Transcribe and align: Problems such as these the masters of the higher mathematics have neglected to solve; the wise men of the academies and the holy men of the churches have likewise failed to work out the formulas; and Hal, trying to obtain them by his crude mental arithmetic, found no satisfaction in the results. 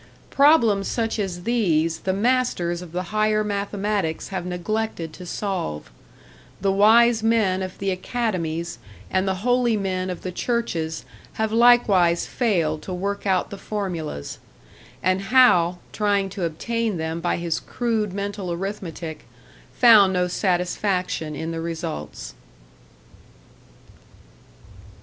Problems 0.31 0.87
such 0.87 1.19
as 1.19 1.43
these 1.43 1.99
the 1.99 2.11
masters 2.11 2.81
of 2.81 2.91
the 2.91 3.13
higher 3.13 3.43
mathematics 3.43 4.29
have 4.29 4.47
neglected 4.47 5.13
to 5.13 5.27
solve; 5.27 5.91
the 6.59 6.71
wise 6.71 7.21
men 7.21 7.61
of 7.61 7.77
the 7.77 7.91
academies 7.91 8.79
and 9.11 9.27
the 9.27 9.35
holy 9.45 9.77
men 9.77 10.09
of 10.09 10.23
the 10.23 10.31
churches 10.31 11.05
have 11.33 11.51
likewise 11.51 12.25
failed 12.25 12.81
to 12.81 12.91
work 12.91 13.27
out 13.27 13.51
the 13.51 13.59
formulas; 13.59 14.39
and 15.03 15.21
Hal, 15.25 15.77
trying 15.93 16.29
to 16.31 16.45
obtain 16.45 16.97
them 16.97 17.19
by 17.19 17.37
his 17.37 17.59
crude 17.59 18.11
mental 18.11 18.51
arithmetic, 18.51 19.25
found 19.71 20.13
no 20.13 20.27
satisfaction 20.27 21.35
in 21.35 21.51
the 21.51 21.61
results. 21.61 22.33